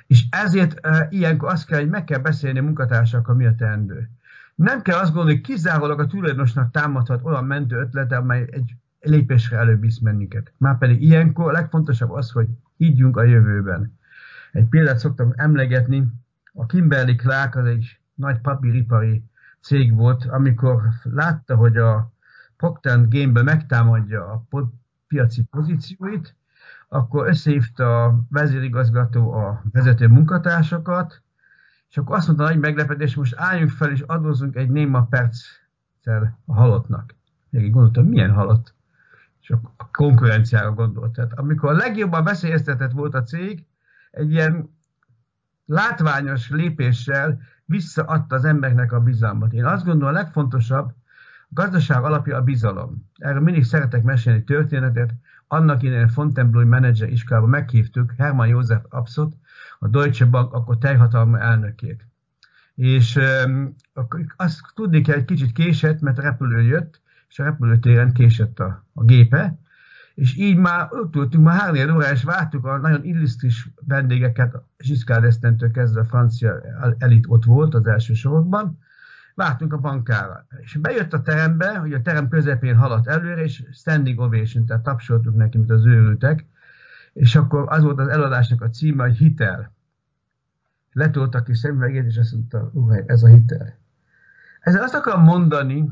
És 0.06 0.24
ezért 0.30 0.86
e, 0.86 1.06
ilyenkor 1.10 1.48
azt 1.48 1.66
kell, 1.66 1.78
hogy 1.78 1.88
meg 1.88 2.04
kell 2.04 2.18
beszélni 2.18 2.58
a 2.58 2.62
munkatársakkal, 2.62 3.34
mi 3.34 3.46
a 3.46 3.54
teendő. 3.54 4.10
Nem 4.58 4.82
kell 4.82 4.98
azt 4.98 5.12
gondolni, 5.12 5.32
hogy 5.32 5.40
kizárólag 5.40 6.00
a 6.00 6.06
tulajdonosnak 6.06 6.70
támadhat 6.70 7.24
olyan 7.24 7.44
mentő 7.44 7.76
ötlete, 7.76 8.16
amely 8.16 8.48
egy 8.50 8.74
lépésre 9.00 9.58
előbb 9.58 9.80
visz 9.80 9.98
bennünket. 9.98 10.52
Márpedig 10.56 11.02
ilyenkor 11.02 11.48
a 11.48 11.52
legfontosabb 11.52 12.10
az, 12.10 12.30
hogy 12.30 12.48
higgyünk 12.76 13.16
a 13.16 13.22
jövőben. 13.22 13.98
Egy 14.52 14.66
példát 14.66 14.98
szoktam 14.98 15.32
emlegetni, 15.36 16.06
a 16.52 16.66
Kimberly 16.66 17.14
Clark 17.14 17.54
az 17.54 17.64
egy 17.64 17.98
nagy 18.14 18.40
papíripari 18.40 19.22
cég 19.60 19.94
volt, 19.94 20.24
amikor 20.24 20.82
látta, 21.02 21.56
hogy 21.56 21.76
a 21.76 22.12
Procter 22.56 23.08
Gamble 23.08 23.42
megtámadja 23.42 24.44
a 24.50 24.60
piaci 25.06 25.42
pozícióit, 25.42 26.34
akkor 26.88 27.28
összehívta 27.28 28.04
a 28.04 28.24
vezérigazgató 28.30 29.32
a 29.32 29.62
vezető 29.72 30.08
munkatársakat, 30.08 31.22
és 31.90 31.96
akkor 31.96 32.16
azt 32.16 32.26
mondta 32.26 32.44
nagy 32.44 32.58
meglepetés, 32.58 33.14
most 33.14 33.34
álljunk 33.36 33.70
fel 33.70 33.90
és 33.90 34.00
adózzunk 34.00 34.56
egy 34.56 34.70
néma 34.70 35.06
perccel 35.06 36.38
a 36.46 36.54
halottnak. 36.54 37.14
Még 37.50 37.70
gondoltam, 37.70 38.06
milyen 38.06 38.32
halott? 38.32 38.74
És 39.40 39.50
a 39.50 39.88
konkurenciára 39.92 40.72
gondolt. 40.72 41.12
Tehát 41.12 41.32
amikor 41.38 41.70
a 41.70 41.76
legjobban 41.76 42.24
veszélyeztetett 42.24 42.92
volt 42.92 43.14
a 43.14 43.22
cég, 43.22 43.66
egy 44.10 44.30
ilyen 44.30 44.70
látványos 45.64 46.50
lépéssel 46.50 47.40
visszaadta 47.64 48.34
az 48.34 48.44
embernek 48.44 48.92
a 48.92 49.00
bizalmat. 49.00 49.52
Én 49.52 49.64
azt 49.64 49.84
gondolom, 49.84 50.14
a 50.14 50.18
legfontosabb, 50.18 50.88
a 50.88 50.94
gazdaság 51.48 52.04
alapja 52.04 52.36
a 52.36 52.42
bizalom. 52.42 53.08
Erről 53.14 53.42
mindig 53.42 53.64
szeretek 53.64 54.02
mesélni 54.02 54.44
történetet. 54.44 55.14
Annak 55.46 55.82
idején 55.82 56.08
Fontainebleau 56.08 56.66
menedzser 56.66 57.08
iskolában 57.08 57.48
meghívtuk 57.48 58.12
Hermann 58.16 58.48
József 58.48 58.84
Abszot, 58.88 59.34
a 59.78 59.88
Deutsche 59.88 60.24
Bank 60.24 60.52
akkor 60.52 60.78
teljhatalma 60.78 61.38
elnökét. 61.38 62.06
És 62.74 63.18
azt 64.36 64.60
tudni 64.74 65.00
kell, 65.00 65.16
egy 65.16 65.24
kicsit 65.24 65.52
késett, 65.52 66.00
mert 66.00 66.18
a 66.18 66.22
repülő 66.22 66.62
jött, 66.62 67.00
és 67.28 67.38
a 67.38 67.44
repülőtéren 67.44 68.12
késett 68.12 68.58
a, 68.58 68.84
a 68.92 69.04
gépe, 69.04 69.58
és 70.14 70.36
így 70.36 70.56
már 70.56 70.88
ott 70.90 71.14
voltunk, 71.14 71.44
már 71.44 71.60
három 71.60 71.94
óra, 71.94 72.10
és 72.10 72.22
vártuk 72.22 72.66
a 72.66 72.76
nagyon 72.76 73.04
illusztris 73.04 73.70
vendégeket, 73.86 74.62
Giscard 74.76 75.24
d'Estaing-től 75.24 75.70
kezdve 75.72 76.00
a 76.00 76.04
francia 76.04 76.60
elit 76.98 77.24
ott 77.28 77.44
volt 77.44 77.74
az 77.74 77.86
első 77.86 78.14
sorokban, 78.14 78.78
vártunk 79.34 79.72
a 79.72 79.78
bankára. 79.78 80.46
És 80.60 80.76
bejött 80.76 81.12
a 81.12 81.22
terembe, 81.22 81.76
hogy 81.76 81.92
a 81.92 82.02
terem 82.02 82.28
közepén 82.28 82.76
haladt 82.76 83.06
előre, 83.06 83.42
és 83.42 83.64
standing 83.72 84.20
ovation, 84.20 84.66
tehát 84.66 84.82
tapsoltuk 84.82 85.36
neki, 85.36 85.58
mint 85.58 85.70
az 85.70 85.86
őrültek, 85.86 86.46
és 87.18 87.36
akkor 87.36 87.64
az 87.68 87.82
volt 87.82 87.98
az 87.98 88.08
eladásnak 88.08 88.62
a 88.62 88.70
címe, 88.70 89.02
hogy 89.02 89.16
hitel. 89.16 89.72
Letoltak 90.92 91.44
ki 91.44 91.54
szemüvegét, 91.54 92.04
és 92.04 92.16
azt 92.16 92.32
mondta, 92.32 92.70
ez 93.06 93.22
a 93.22 93.26
hitel. 93.26 93.76
Ezzel 94.60 94.82
azt 94.82 94.94
akarom 94.94 95.22
mondani, 95.22 95.88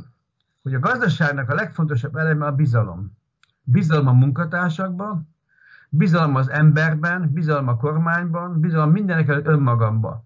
hogy 0.63 0.75
a 0.75 0.79
gazdaságnak 0.79 1.51
a 1.51 1.55
legfontosabb 1.55 2.17
eleme 2.17 2.47
a 2.47 2.53
bizalom. 2.53 3.17
Bizalom 3.63 4.07
a 4.07 4.13
munkatársakban, 4.13 5.29
bizalom 5.89 6.35
az 6.35 6.51
emberben, 6.51 7.33
bizalom 7.33 7.69
a 7.69 7.77
kormányban, 7.77 8.61
bizalom 8.61 8.91
mindenek 8.91 9.29
előtt 9.29 9.47
önmagamban. 9.47 10.25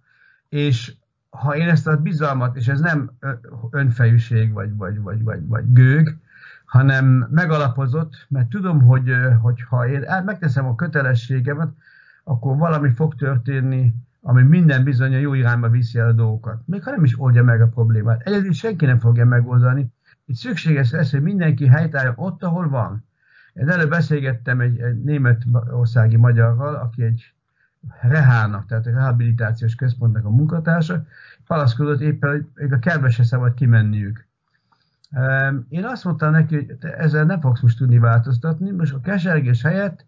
És 0.48 0.94
ha 1.30 1.56
én 1.56 1.68
ezt 1.68 1.86
a 1.86 1.96
bizalmat, 1.96 2.56
és 2.56 2.68
ez 2.68 2.80
nem 2.80 3.10
önfejűség, 3.70 4.52
vagy, 4.52 4.76
vagy, 4.76 5.00
vagy, 5.00 5.22
vagy, 5.22 5.46
vagy 5.46 5.72
gőg, 5.72 6.16
hanem 6.70 7.28
megalapozott, 7.30 8.26
mert 8.28 8.48
tudom, 8.48 8.82
hogy, 8.82 9.10
hogy 9.40 9.62
ha 9.62 9.88
én 9.88 10.04
megteszem 10.24 10.66
a 10.66 10.74
kötelességemet, 10.74 11.68
akkor 12.24 12.56
valami 12.56 12.90
fog 12.90 13.14
történni, 13.14 13.94
ami 14.20 14.42
minden 14.42 14.84
bizony 14.84 15.14
a 15.14 15.18
jó 15.18 15.34
irányba 15.34 15.68
viszi 15.68 15.98
el 15.98 16.08
a 16.08 16.12
dolgokat. 16.12 16.62
Még 16.66 16.82
ha 16.82 16.90
nem 16.90 17.04
is 17.04 17.20
oldja 17.20 17.44
meg 17.44 17.60
a 17.60 17.68
problémát. 17.68 18.20
Egyedül 18.20 18.52
senki 18.52 18.86
nem 18.86 18.98
fogja 18.98 19.24
megoldani. 19.24 19.92
Itt 20.24 20.36
szükséges 20.36 20.90
lesz, 20.90 21.10
hogy 21.10 21.22
mindenki 21.22 21.66
helytálljon 21.66 22.14
ott, 22.16 22.42
ahol 22.42 22.68
van. 22.68 23.04
Én 23.52 23.68
előbb 23.68 23.90
beszélgettem 23.90 24.60
egy, 24.60 24.80
egy 24.80 25.02
német 25.02 25.42
országi 25.70 26.16
magyarral, 26.16 26.74
aki 26.74 27.02
egy 27.02 27.34
rehának, 28.00 28.66
tehát 28.66 28.86
egy 28.86 28.94
rehabilitációs 28.94 29.74
központnak 29.74 30.24
a 30.24 30.30
munkatársa, 30.30 31.04
palaszkodott 31.46 32.00
éppen, 32.00 32.50
hogy 32.56 32.72
a 32.72 32.78
kerbe 32.78 33.10
se 33.10 33.22
szabad 33.22 33.54
kimenniük. 33.54 34.28
Én 35.68 35.84
azt 35.84 36.04
mondtam 36.04 36.30
neki, 36.30 36.54
hogy 36.54 36.76
te 36.78 36.96
ezzel 36.96 37.24
nem 37.24 37.40
fogsz 37.40 37.60
most 37.60 37.78
tudni 37.78 37.98
változtatni, 37.98 38.70
most 38.70 38.94
a 38.94 39.00
kesergés 39.00 39.62
helyett 39.62 40.06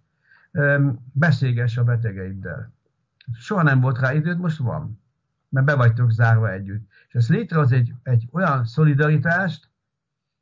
beszélgess 1.13 1.77
a 1.77 1.85
betegeiddel. 1.85 2.73
Soha 3.33 3.63
nem 3.63 3.81
volt 3.81 3.99
rá 3.99 4.13
időd, 4.13 4.39
most 4.39 4.59
van. 4.59 5.01
Mert 5.49 5.67
be 5.67 5.75
vagytok 5.75 6.11
zárva 6.11 6.51
együtt. 6.51 6.89
És 7.09 7.15
ez 7.15 7.29
létrehoz 7.29 7.73
egy, 7.73 7.95
egy 8.03 8.29
olyan 8.33 8.65
szolidaritást, 8.65 9.69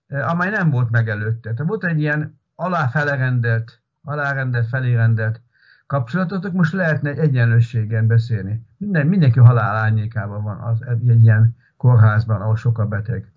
amely 0.08 0.50
nem 0.50 0.70
volt 0.70 0.90
meg 0.90 1.08
előtte. 1.08 1.52
Tehát 1.52 1.68
volt 1.68 1.84
egy 1.84 2.00
ilyen 2.00 2.40
aláfelerendelt, 2.54 3.82
alárendelt, 4.02 4.68
felérendelt 4.68 5.42
kapcsolatotok, 5.86 6.52
most 6.52 6.72
lehetne 6.72 7.10
egy 7.10 7.18
egyenlőségen 7.18 8.06
beszélni. 8.06 8.66
Minden, 8.76 9.06
mindenki 9.06 9.38
halál 9.38 9.76
árnyékában 9.76 10.42
van 10.42 10.58
az, 10.58 10.86
egy 10.86 11.22
ilyen 11.22 11.56
kórházban, 11.76 12.40
ahol 12.40 12.56
sok 12.56 12.78
a 12.78 12.86
beteg. 12.86 13.32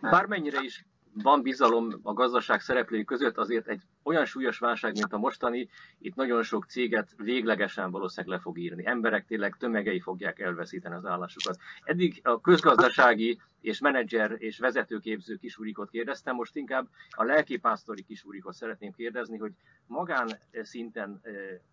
Bármennyire 0.00 0.60
is 0.62 0.84
van 1.14 1.42
bizalom 1.42 2.00
a 2.02 2.12
gazdaság 2.12 2.60
szereplői 2.60 3.04
között, 3.04 3.36
azért 3.36 3.68
egy 3.68 3.82
olyan 4.02 4.24
súlyos 4.24 4.58
válság, 4.58 4.92
mint 4.92 5.12
a 5.12 5.18
mostani, 5.18 5.68
itt 5.98 6.14
nagyon 6.14 6.42
sok 6.42 6.64
céget 6.64 7.10
véglegesen 7.16 7.90
valószínűleg 7.90 8.36
le 8.36 8.42
fog 8.42 8.58
írni. 8.58 8.86
Emberek 8.86 9.26
tényleg 9.26 9.56
tömegei 9.56 10.00
fogják 10.00 10.38
elveszíteni 10.38 10.94
az 10.94 11.06
állásukat. 11.06 11.56
Eddig 11.84 12.20
a 12.22 12.40
közgazdasági 12.40 13.40
és 13.60 13.80
menedzser 13.80 14.34
és 14.38 14.58
vezetőképző 14.58 15.36
kisúrikot 15.36 15.90
kérdeztem, 15.90 16.34
most 16.34 16.56
inkább 16.56 16.88
a 17.10 17.24
lelkipásztori 17.24 18.02
kisúrikot 18.02 18.54
szeretném 18.54 18.92
kérdezni, 18.92 19.38
hogy 19.38 19.52
magán 19.86 20.28
szinten 20.62 21.20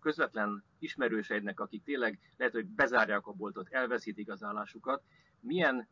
közvetlen 0.00 0.64
ismerőseidnek, 0.78 1.60
akik 1.60 1.82
tényleg 1.82 2.18
lehet, 2.36 2.52
hogy 2.52 2.66
bezárják 2.66 3.26
a 3.26 3.32
boltot, 3.32 3.68
elveszítik 3.70 4.30
az 4.30 4.42
állásukat, 4.42 5.02
milyen 5.40 5.88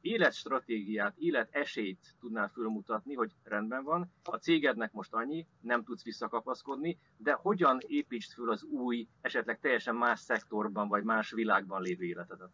életstratégiát, 0.00 1.14
életesélyt 1.16 2.16
tudnál 2.20 2.48
fölmutatni, 2.48 3.14
hogy 3.14 3.32
rendben 3.42 3.84
van, 3.84 4.12
a 4.22 4.36
cégednek 4.36 4.92
most 4.92 5.14
annyi, 5.14 5.46
nem 5.60 5.84
tudsz 5.84 6.04
visszakapaszkodni, 6.04 6.98
de 7.16 7.32
hogyan 7.32 7.78
építsd 7.86 8.32
föl 8.32 8.50
az 8.50 8.62
új, 8.62 9.08
esetleg 9.20 9.60
teljesen 9.60 9.94
más 9.94 10.20
szektorban 10.20 10.88
vagy 10.88 11.02
más 11.02 11.30
világban 11.30 11.82
lévő 11.82 12.04
életedet? 12.04 12.50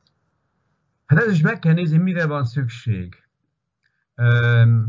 Hát 1.06 1.18
ez 1.18 1.32
is 1.32 1.40
meg 1.40 1.58
kell 1.58 1.72
nézni, 1.72 1.98
mire 1.98 2.26
van 2.26 2.44
szükség. 2.44 3.14
Üm, 4.16 4.88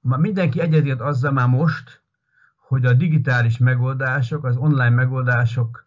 mindenki 0.00 0.60
egyetért 0.60 1.00
azzal 1.00 1.32
már 1.32 1.48
most, 1.48 2.02
hogy 2.56 2.84
a 2.86 2.92
digitális 2.92 3.58
megoldások, 3.58 4.44
az 4.44 4.56
online 4.56 4.90
megoldások, 4.90 5.85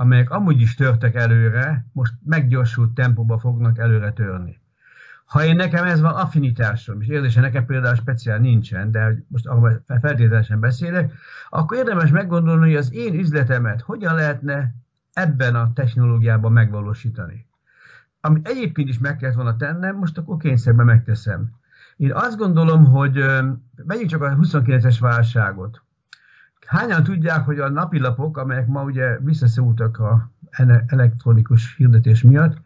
amelyek 0.00 0.30
amúgy 0.30 0.60
is 0.60 0.74
törtek 0.74 1.14
előre, 1.14 1.86
most 1.92 2.12
meggyorsult 2.24 2.94
tempóba 2.94 3.38
fognak 3.38 3.78
előre 3.78 4.12
törni. 4.12 4.60
Ha 5.24 5.44
én 5.44 5.56
nekem 5.56 5.84
ez 5.84 6.00
van 6.00 6.14
affinitásom, 6.14 7.00
és 7.00 7.08
érzése 7.08 7.40
nekem 7.40 7.66
például 7.66 7.94
speciál 7.94 8.38
nincsen, 8.38 8.90
de 8.90 9.24
most 9.28 9.48
feltételesen 10.00 10.60
beszélek, 10.60 11.12
akkor 11.50 11.76
érdemes 11.76 12.10
meggondolni, 12.10 12.66
hogy 12.66 12.76
az 12.76 12.92
én 12.92 13.14
üzletemet 13.14 13.80
hogyan 13.80 14.14
lehetne 14.14 14.74
ebben 15.12 15.54
a 15.54 15.72
technológiában 15.72 16.52
megvalósítani. 16.52 17.46
Amit 18.20 18.48
egyébként 18.48 18.88
is 18.88 18.98
meg 18.98 19.16
kellett 19.16 19.34
volna 19.34 19.56
tennem, 19.56 19.96
most 19.96 20.18
akkor 20.18 20.36
kényszerben 20.36 20.86
megteszem. 20.86 21.50
Én 21.96 22.12
azt 22.12 22.36
gondolom, 22.36 22.84
hogy 22.84 23.24
vegyük 23.76 24.08
csak 24.08 24.22
a 24.22 24.36
29-es 24.36 24.96
válságot. 25.00 25.82
Hányan 26.70 27.04
tudják, 27.04 27.44
hogy 27.44 27.58
a 27.58 27.68
napilapok, 27.68 28.36
amelyek 28.36 28.66
ma 28.66 28.82
ugye 28.82 29.18
visszaszóltak 29.18 29.98
a 29.98 30.30
elektronikus 30.86 31.76
hirdetés 31.76 32.22
miatt, 32.22 32.60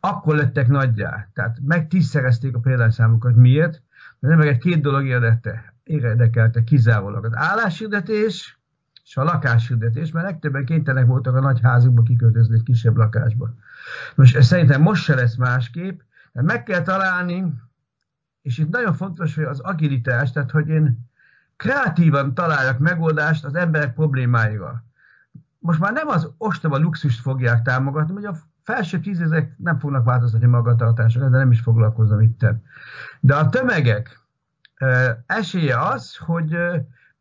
akkor 0.00 0.36
lettek 0.36 0.68
nagyjá. 0.68 1.28
Tehát 1.32 1.58
megtízszerezték 1.64 2.56
a 2.56 2.58
példányszámokat. 2.58 3.36
Miért? 3.36 3.82
Mert 4.18 4.36
nem 4.36 4.48
egy 4.48 4.58
két 4.58 4.80
dolog 4.80 5.04
érdekte, 5.04 5.74
érdekelte 5.82 6.64
kizárólag. 6.64 7.24
Az 7.24 7.36
álláshirdetés 7.36 8.58
és 9.04 9.16
a 9.16 9.24
lakáshirdetés, 9.24 10.10
mert 10.10 10.26
legtöbben 10.26 10.64
kénytelenek 10.64 11.08
voltak 11.08 11.34
a 11.34 11.40
nagy 11.40 11.60
házukba 11.60 12.02
kiköltözni 12.02 12.54
egy 12.54 12.62
kisebb 12.62 12.96
lakásba. 12.96 13.54
Most 14.14 14.42
szerintem 14.42 14.82
most 14.82 15.02
se 15.02 15.14
lesz 15.14 15.36
másképp, 15.36 16.00
mert 16.32 16.46
meg 16.46 16.62
kell 16.62 16.82
találni, 16.82 17.52
és 18.42 18.58
itt 18.58 18.70
nagyon 18.70 18.94
fontos, 18.94 19.34
hogy 19.34 19.44
az 19.44 19.60
agilitás, 19.60 20.32
tehát 20.32 20.50
hogy 20.50 20.68
én 20.68 21.07
kreatívan 21.58 22.34
találjak 22.34 22.78
megoldást 22.78 23.44
az 23.44 23.54
emberek 23.54 23.94
problémáira. 23.94 24.84
Most 25.58 25.78
már 25.78 25.92
nem 25.92 26.08
az 26.08 26.30
ostoba 26.36 26.78
luxust 26.78 27.20
fogják 27.20 27.62
támogatni, 27.62 28.14
hogy 28.14 28.24
a 28.24 28.36
felső 28.62 29.00
tízezek 29.00 29.54
nem 29.56 29.78
fognak 29.78 30.04
változtatni 30.04 30.46
magatartások, 30.46 31.22
de 31.22 31.28
nem 31.28 31.50
is 31.50 31.60
foglalkozom 31.60 32.20
itt. 32.20 32.44
De 33.20 33.34
a 33.34 33.48
tömegek 33.48 34.20
esélye 35.26 35.80
az, 35.80 36.16
hogy 36.16 36.56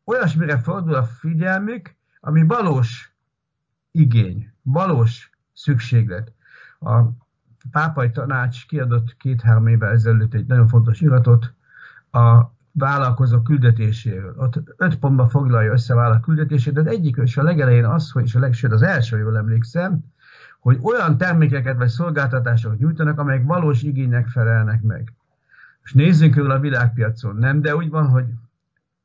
olyasmire 0.03 0.59
fordul 0.59 0.93
a 0.93 1.03
figyelmük, 1.03 1.95
ami 2.19 2.43
valós 2.43 3.15
igény, 3.91 4.51
valós 4.61 5.31
szükséglet. 5.53 6.31
A 6.79 7.01
pápai 7.71 8.11
tanács 8.11 8.67
kiadott 8.67 9.17
két-három 9.17 9.67
évvel 9.67 9.91
ezelőtt 9.91 10.33
egy 10.33 10.45
nagyon 10.45 10.67
fontos 10.67 11.01
iratot 11.01 11.53
a 12.11 12.55
vállalkozó 12.77 13.41
küldetéséről. 13.41 14.33
Ott 14.37 14.59
öt 14.77 14.97
pontba 14.97 15.27
foglalja 15.27 15.71
össze 15.71 15.93
a 15.93 15.95
vállalkozó 15.95 16.23
küldetését, 16.23 16.73
de 16.73 16.79
az 16.79 16.87
egyik 16.87 17.17
és 17.23 17.37
a 17.37 17.43
legelején 17.43 17.85
az, 17.85 18.11
hogy 18.11 18.23
és 18.23 18.35
a 18.35 18.39
legsőt 18.39 18.71
az 18.71 18.81
első, 18.81 19.17
jól 19.17 19.37
emlékszem, 19.37 20.03
hogy 20.59 20.79
olyan 20.81 21.17
termékeket 21.17 21.77
vagy 21.77 21.87
szolgáltatásokat 21.87 22.79
nyújtanak, 22.79 23.19
amelyek 23.19 23.45
valós 23.45 23.81
igénynek 23.81 24.27
felelnek 24.27 24.81
meg. 24.81 25.13
És 25.83 25.93
nézzünk 25.93 26.33
körül 26.33 26.51
a 26.51 26.59
világpiacon, 26.59 27.35
nem, 27.35 27.61
de 27.61 27.75
úgy 27.75 27.89
van, 27.89 28.07
hogy 28.07 28.25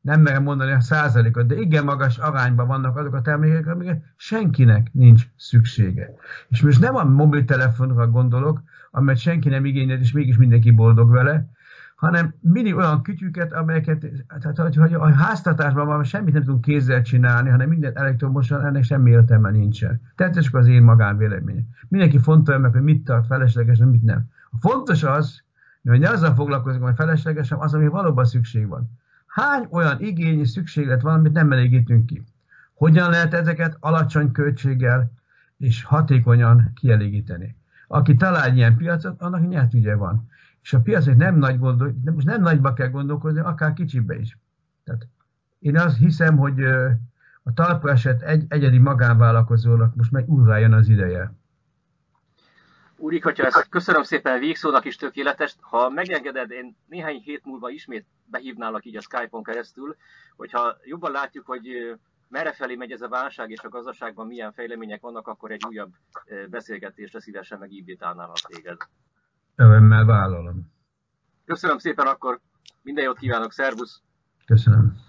nem 0.00 0.20
merem 0.20 0.42
mondani 0.42 0.72
a 0.72 0.80
százalékot, 0.80 1.46
de 1.46 1.54
igen 1.54 1.84
magas 1.84 2.18
arányban 2.18 2.66
vannak 2.66 2.96
azok 2.96 3.14
a 3.14 3.20
termékek, 3.22 3.66
amiket 3.66 4.02
senkinek 4.16 4.92
nincs 4.92 5.26
szüksége. 5.36 6.14
És 6.48 6.62
most 6.62 6.80
nem 6.80 6.96
a 6.96 7.04
mobiltelefonra 7.04 8.06
gondolok, 8.06 8.62
amelyet 8.90 9.20
senki 9.20 9.48
nem 9.48 9.64
igényel, 9.64 9.98
és 9.98 10.12
mégis 10.12 10.36
mindenki 10.36 10.70
boldog 10.70 11.10
vele, 11.10 11.50
hanem 12.02 12.34
mindig 12.40 12.76
olyan 12.76 13.02
kütyüket, 13.02 13.52
amelyeket, 13.52 14.06
tehát 14.40 14.56
hogy, 14.56 14.76
hogy 14.76 14.94
a 14.94 15.12
háztartásban 15.12 15.86
van, 15.86 16.04
semmit 16.04 16.34
nem 16.34 16.42
tudunk 16.42 16.64
kézzel 16.64 17.02
csinálni, 17.02 17.48
hanem 17.48 17.68
minden 17.68 17.96
elektromosan, 17.96 18.64
ennek 18.64 18.82
semmi 18.82 19.10
értelme 19.10 19.50
nincsen. 19.50 20.00
Tehát 20.16 20.36
ez 20.36 20.44
csak 20.44 20.54
az 20.54 20.66
én 20.66 20.82
magánvéleményem. 20.82 21.64
Mindenki 21.88 22.18
fontos 22.18 22.56
meg, 22.58 22.72
hogy 22.72 22.82
mit 22.82 23.04
tart 23.04 23.26
feleslegesen, 23.26 23.88
mit 23.88 24.02
nem. 24.02 24.28
A 24.50 24.56
fontos 24.60 25.02
az, 25.02 25.42
hogy 25.82 25.98
ne 25.98 26.08
azzal 26.08 26.34
foglalkozunk, 26.34 26.84
hogy 26.84 26.94
feleslegesen, 26.94 27.58
az, 27.58 27.74
ami 27.74 27.88
valóban 27.88 28.24
szükség 28.24 28.68
van. 28.68 28.90
Hány 29.26 29.66
olyan 29.70 29.96
igény 30.00 30.38
és 30.38 30.50
szükséglet 30.50 31.02
van, 31.02 31.14
amit 31.14 31.32
nem 31.32 31.52
elégítünk 31.52 32.06
ki? 32.06 32.24
Hogyan 32.74 33.10
lehet 33.10 33.34
ezeket 33.34 33.76
alacsony 33.80 34.32
költséggel 34.32 35.12
és 35.58 35.84
hatékonyan 35.84 36.72
kielégíteni? 36.74 37.56
Aki 37.86 38.16
talál 38.16 38.56
ilyen 38.56 38.76
piacot, 38.76 39.20
annak 39.20 39.48
nyertügye 39.48 39.94
van. 39.94 40.30
És 40.62 40.72
a 40.72 40.80
piacnak 40.80 41.16
nem 41.16 41.36
nagy 41.36 41.58
gondol, 41.58 41.94
most 42.04 42.26
nem 42.26 42.40
nagyba 42.40 42.72
kell 42.72 42.88
gondolkozni, 42.88 43.40
akár 43.40 43.72
kicsibe 43.72 44.18
is. 44.18 44.38
Tehát 44.84 45.06
én 45.58 45.78
azt 45.78 45.96
hiszem, 45.96 46.36
hogy 46.36 46.62
a 47.42 47.52
talpra 47.54 47.90
esett 47.90 48.22
egy, 48.22 48.44
egyedi 48.48 48.78
magánvállalkozónak 48.78 49.94
most 49.94 50.10
meg 50.10 50.28
újra 50.28 50.56
jön 50.56 50.72
az 50.72 50.88
ideje. 50.88 51.32
Úrik, 52.96 53.24
hogyha 53.24 53.46
ezt 53.46 53.68
köszönöm 53.68 54.02
szépen, 54.02 54.38
végszónak 54.38 54.84
is 54.84 54.96
tökéletes. 54.96 55.54
Ha 55.60 55.88
megengeded, 55.88 56.50
én 56.50 56.76
néhány 56.86 57.20
hét 57.24 57.44
múlva 57.44 57.70
ismét 57.70 58.06
behívnálak 58.24 58.84
így 58.84 58.96
a 58.96 59.00
Skype-on 59.00 59.42
keresztül, 59.42 59.96
hogyha 60.36 60.76
jobban 60.84 61.10
látjuk, 61.10 61.46
hogy 61.46 61.96
merre 62.28 62.52
felé 62.52 62.74
megy 62.74 62.92
ez 62.92 63.00
a 63.00 63.08
válság, 63.08 63.50
és 63.50 63.60
a 63.60 63.68
gazdaságban 63.68 64.26
milyen 64.26 64.52
fejlemények 64.52 65.00
vannak, 65.00 65.26
akkor 65.26 65.50
egy 65.50 65.64
újabb 65.68 65.92
beszélgetésre 66.50 67.20
szívesen 67.20 67.58
megívítálnálak 67.58 68.36
téged. 68.36 68.76
Örömmel 69.56 70.04
vállalom. 70.04 70.72
Köszönöm 71.44 71.78
szépen 71.78 72.06
akkor, 72.06 72.40
minden 72.82 73.04
jót 73.04 73.18
kívánok, 73.18 73.52
szervusz! 73.52 74.00
Köszönöm. 74.46 75.01